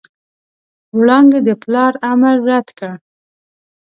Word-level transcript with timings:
وړانګې 0.97 1.39
د 1.47 1.49
پلار 1.61 1.93
امر 2.11 2.35
رد 2.47 2.67
کړ. 2.77 2.91